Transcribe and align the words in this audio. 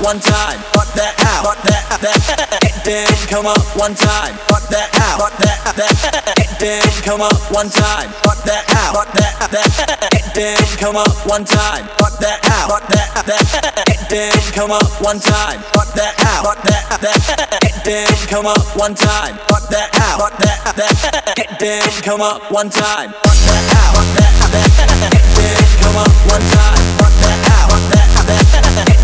one 0.00 0.20
time. 0.20 0.58
Fuck 0.74 0.92
that 0.94 1.14
out. 1.26 1.44
Fuck 1.44 1.60
that 1.66 1.84
that. 2.02 2.60
Get 2.62 2.76
down, 2.84 3.14
come 3.26 3.46
up 3.46 3.62
one 3.76 3.94
time. 3.94 4.34
Fuck 4.46 4.68
that 4.70 4.88
out. 4.94 5.18
Fuck 5.18 5.36
that 5.42 5.58
that. 5.74 6.34
Get 6.36 6.52
down, 6.58 6.92
come 7.02 7.22
up 7.22 7.38
one 7.50 7.70
time. 7.70 8.10
Fuck 8.22 8.42
that 8.44 8.64
out. 8.78 8.94
Fuck 8.94 9.12
that 9.18 9.34
that. 9.50 10.10
Get 10.12 10.26
down, 10.34 10.62
come 10.78 10.96
up 10.96 11.14
one 11.26 11.44
time. 11.44 11.84
Fuck 11.98 12.18
that 12.22 12.38
out. 12.46 12.70
Fuck 12.70 12.86
that 12.88 13.10
that. 13.26 13.84
Get 13.86 14.02
down, 14.08 14.42
come 14.54 14.70
up 14.70 14.86
one 15.02 15.18
time. 15.18 15.60
Fuck 15.74 15.90
that 15.94 16.14
out. 16.26 16.44
Fuck 16.46 16.62
that 16.62 16.84
that. 17.02 17.58
Get 17.62 17.76
down, 17.84 18.14
come 18.28 18.46
up 18.46 18.62
one 18.76 18.94
time. 18.94 19.34
Fuck 19.50 19.66
that 19.70 19.90
out. 19.98 20.18
Fuck 20.22 20.36
that 20.38 20.58
that. 20.78 21.34
Get 21.36 21.58
down, 21.58 21.82
come 22.02 22.20
up 22.22 22.50
one 22.50 22.70
time. 22.70 23.10
Fuck 23.24 23.38
that 23.50 23.64
out. 23.74 23.92
Fuck 23.98 24.10
that 24.14 24.32
that. 24.54 25.10
Get 25.10 25.34
down, 25.34 25.70
come 25.82 25.96
up 25.98 26.12
one 26.30 26.44
time. 26.54 26.82
Fuck 27.02 27.14
that 27.22 27.38
out. 27.50 27.70
Fuck 27.70 27.84
that 27.90 28.86
that. 28.86 28.97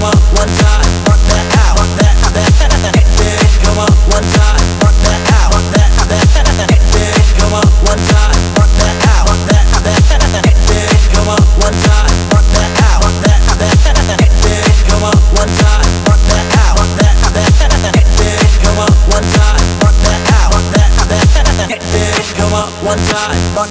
One 0.00 0.48
time. 0.48 0.80
Fuck 1.04 1.20
that 1.28 1.46
out. 1.60 1.76
Fuck 1.76 1.92
that 1.98 2.16
that. 2.24 2.46
That 2.56 2.70
that 2.72 2.80
that. 2.82 3.00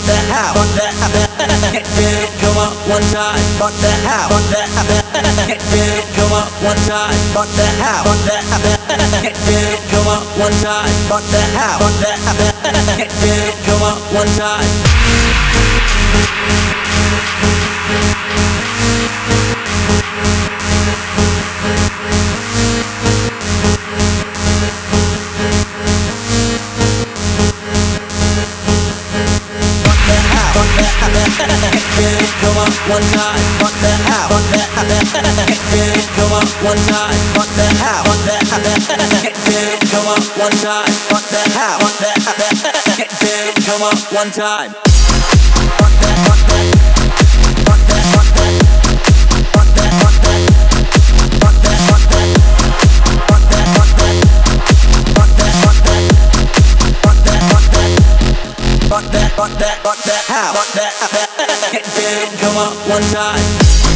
That 0.05 0.29
out. 0.31 0.55
Fuck 0.55 0.69
that 0.75 1.83
that 1.97 2.38
one 2.89 3.05
time, 3.13 3.37
but 3.59 3.73
the 3.81 3.91
how, 4.01 4.27
come 6.17 6.33
up 6.33 6.49
one 6.65 6.75
time, 6.89 7.13
but 7.35 7.47
the 7.53 7.65
how, 7.77 8.01
come 9.91 10.07
up 10.09 10.25
one 10.39 10.57
time, 10.57 10.89
but 11.07 11.21
the 11.29 11.41
how, 11.53 11.77
come 13.65 13.83
up 13.83 13.99
one 14.11 14.27
time? 14.33 14.65
That. 34.87 35.03
come 36.15 36.31
up 36.31 36.47
one 36.63 36.79
time, 36.87 37.15
that. 37.35 38.47
come 39.91 40.07
up 40.07 40.23
one 40.39 40.55
time, 40.61 40.87
that. 41.19 42.39
come 43.65 43.83
up 43.83 43.99
one 44.13 44.31
time. 44.31 44.73
That, 60.05 60.23
how? 60.27 60.53
Get 61.71 62.29
up 62.57 62.73
one 62.87 63.03
time. 63.11 63.88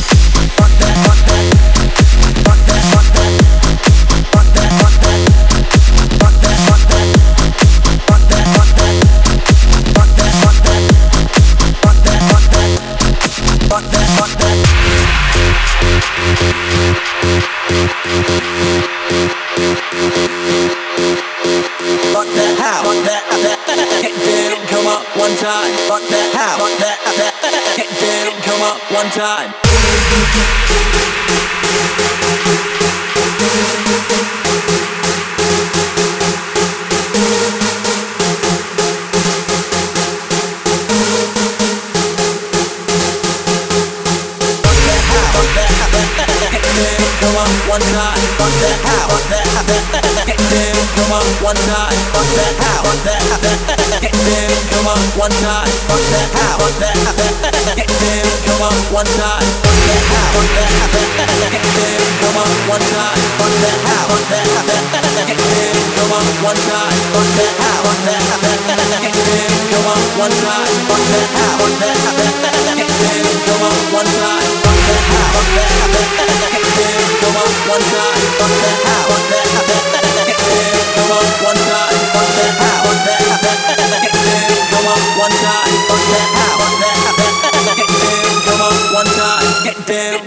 Fuck 22.13 22.29
that, 22.35 22.57
how? 22.57 22.83
Fuck 25.87 26.01
that, 26.09 26.33
how? 26.33 26.57
Get 27.75 27.89
down 27.99 28.32
up 28.63 28.79
one 28.91 29.09
time. 29.09 29.53
One 47.69 47.81
time, 47.81 48.19
fuck 48.37 48.53
that, 48.61 48.77
fuck 49.09 49.23
that, 49.29 50.03
that 50.15 50.22
down, 50.49 50.81
come 50.97 51.11
on, 51.13 51.27
one 51.43 51.59
night, 51.67 51.99
fuck 52.11 52.27
that, 52.35 52.53
how, 52.57 52.83
fuck 52.83 52.99
that, 53.05 53.23
get 54.01 54.15
down, 54.15 54.55
come 54.71 54.87
on, 54.87 55.01
one 55.19 55.35
night, 55.43 55.69
fuck 55.87 56.03
that, 56.11 56.29
how, 56.33 56.57
fuck 56.57 56.75
that, 56.79 56.97
get 57.77 57.87
down, 57.87 58.27
come 58.47 58.63
on, 58.65 58.77
one 58.89 59.11
night, 59.19 59.47
fuck 59.61 59.77
that, 59.87 60.01
how, 60.09 60.27
fuck 60.33 60.49
that, 60.57 61.29
get 61.53 61.63
down, 61.63 62.07
come 62.19 62.37
on, 62.39 62.51
one 62.65 62.83
night, 62.83 63.21
fuck 63.37 63.53
that, 63.61 63.77
how, 63.87 64.03
fuck 64.09 64.25
that, 64.31 64.47
get 65.27 65.39
down, 65.39 65.79
come 65.95 66.11
on, 66.17 66.27
one 66.43 66.61
night, 66.65 66.99
fuck 67.13 67.29
that, 67.37 67.53
how, 67.61 67.79
fuck 67.85 67.99
that, 68.09 68.23
get 69.03 69.13
down, 69.13 69.55
come 69.69 69.87
on, 69.87 70.01
one 70.17 70.35
night, 70.41 70.73
fuck 70.87 71.03
that, 71.13 71.27
how, 71.37 71.55
fuck 71.61 71.75
that, 71.77 71.99
get 72.79 72.89
down, 72.89 73.35
come 73.45 73.63
on, 73.63 73.77
one 73.93 74.09
night, 74.17 74.49
fuck 74.63 74.79
that, 74.87 75.03
how, 75.13 75.27
fuck 75.35 75.49
that, 75.53 75.69
get 76.51 76.65
down, 76.73 77.07
come 77.21 77.35
on, 77.37 77.51
one 77.69 77.85
night, 77.93 78.23
fuck 78.39 78.53
that, 78.63 78.77
how, 78.87 79.03
fuck 79.07 79.27
that 79.29 80.12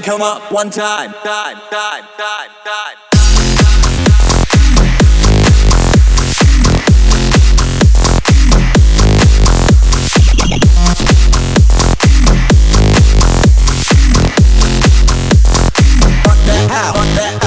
come 0.07 0.23
up 0.23 0.53
one 0.53 0.71
time, 0.71 1.13
time, 1.25 1.57
time, 1.69 2.05
time, 2.17 2.51
time. 2.65 2.97
hell? 16.69 17.46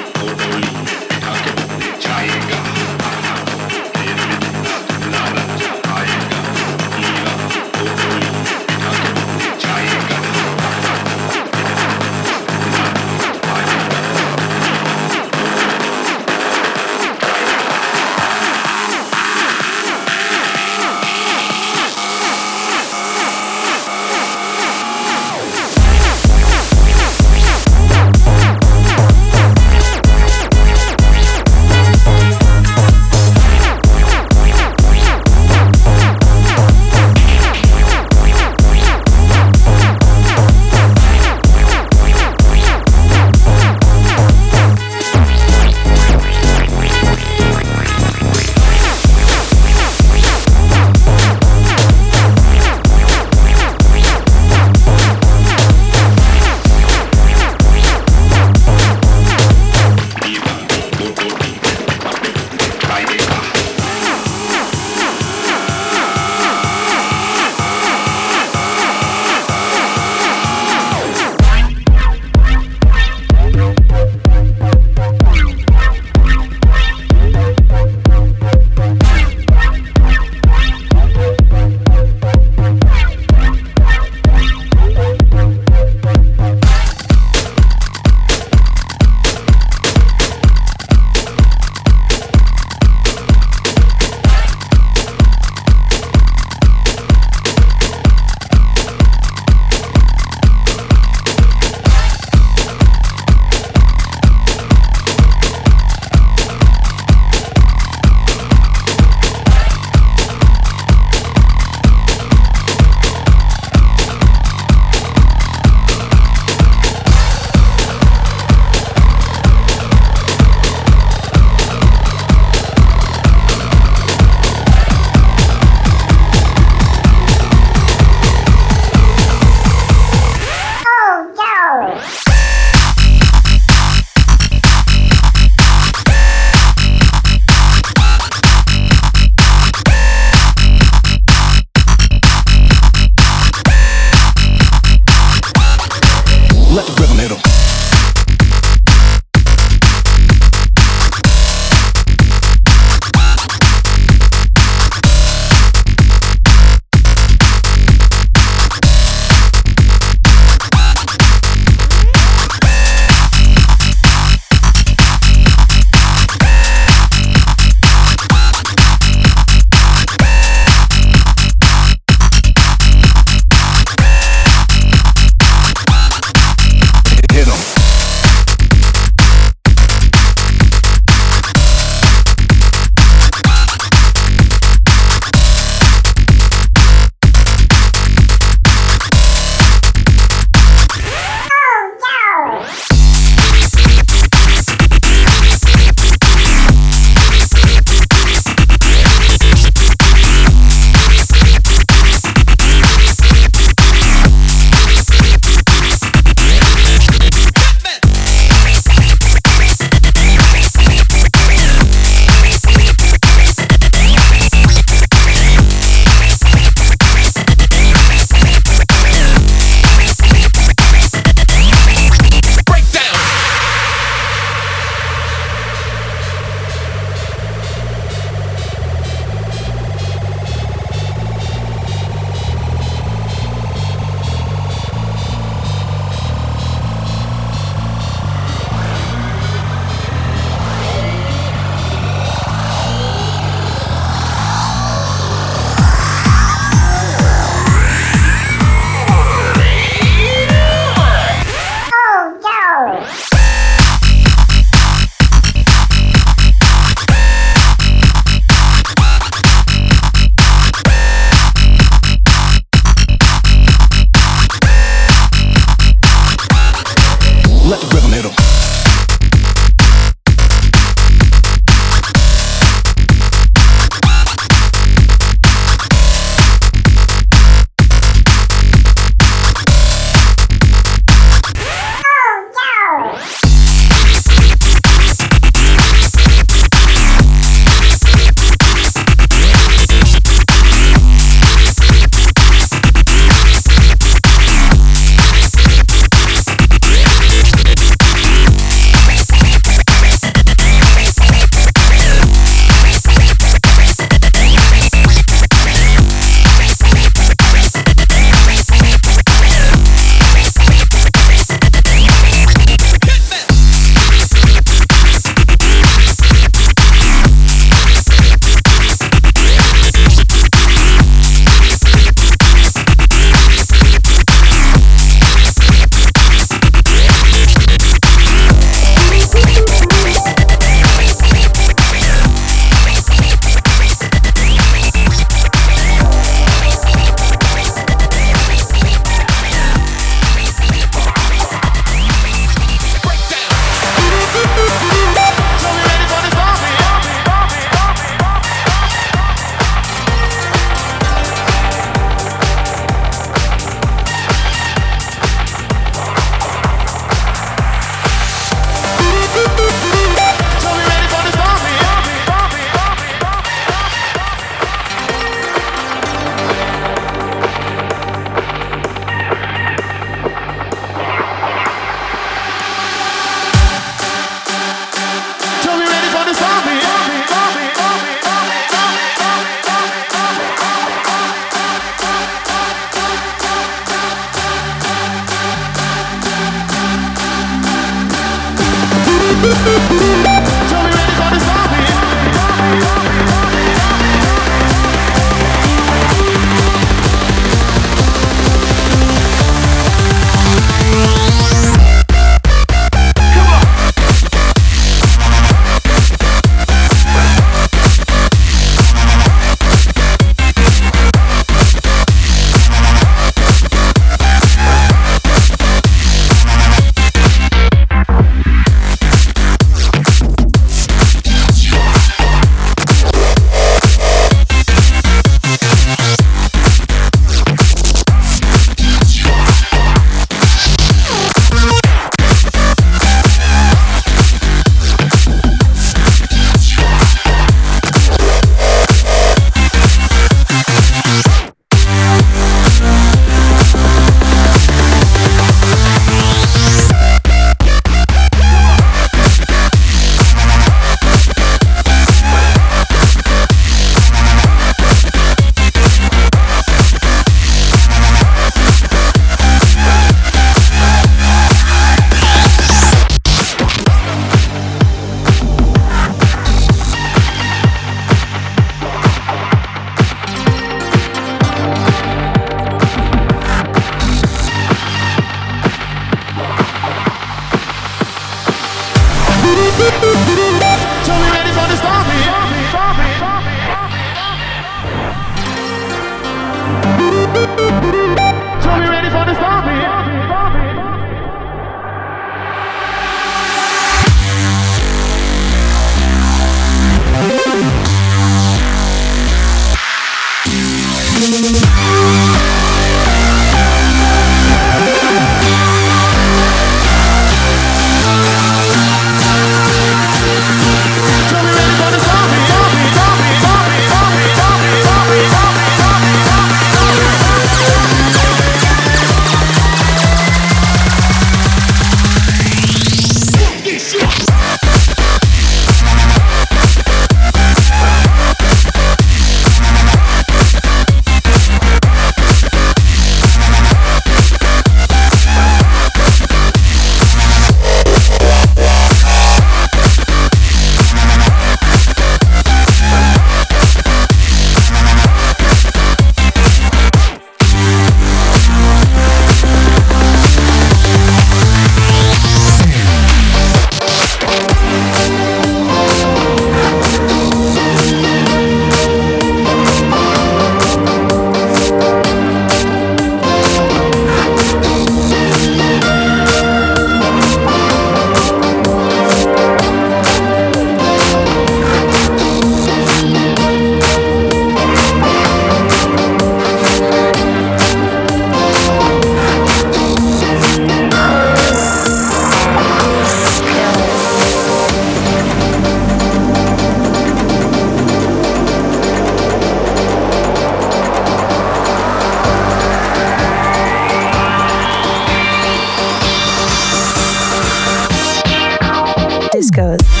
Blues 599.41 599.49
goes. 599.49 600.00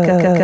Go, 0.00 0.16
go, 0.16 0.34
go. 0.34 0.41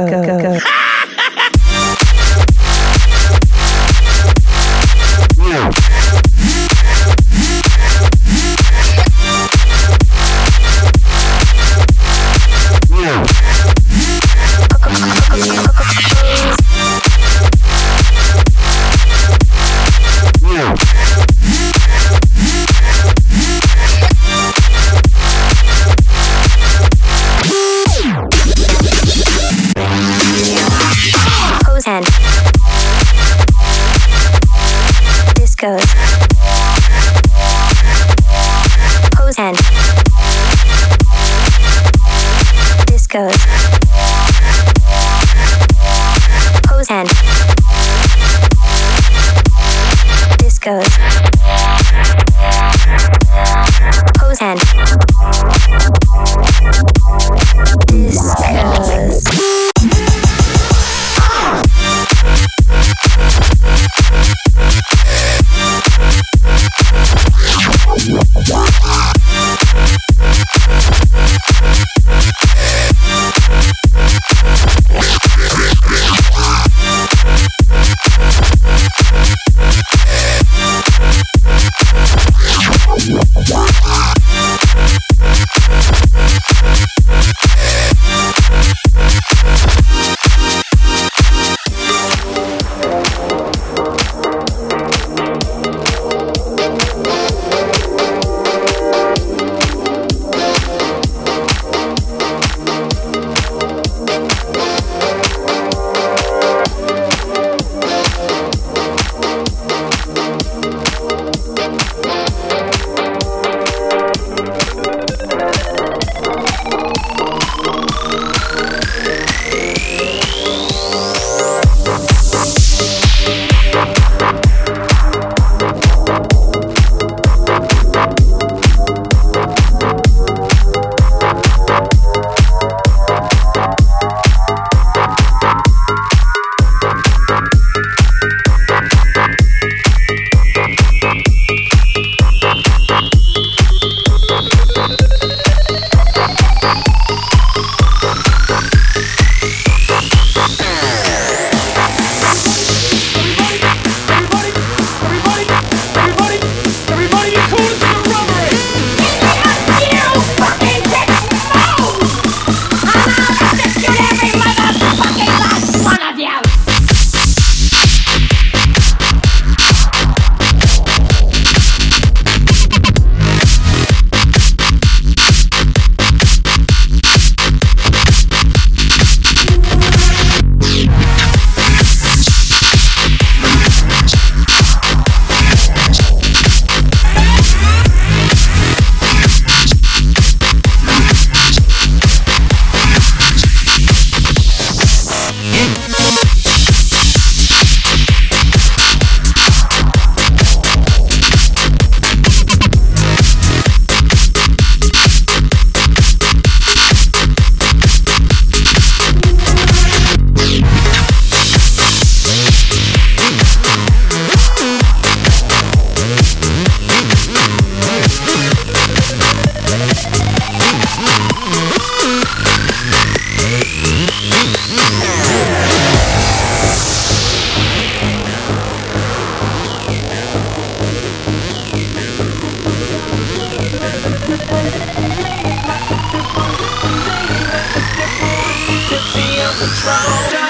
Control. 239.58 240.47